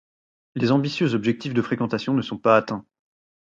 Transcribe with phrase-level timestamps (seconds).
[0.55, 2.87] Les ambitieux objectifs de fréquentation ne sont pas atteints.